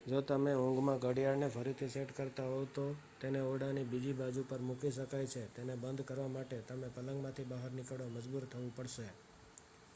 [0.03, 2.85] જો તમે ઊંઘમાં ઘડિયાળને ફરીથી સેટ કરતા હોવ તો
[3.19, 7.71] તેને ઓરડાની બીજી બાજુ પર મૂકી શકાય છે તેને બંધ કરવા માટે તમને પલંગમાંથી બહાર
[7.71, 9.07] નીકળવા મજબૂર થવું પડશે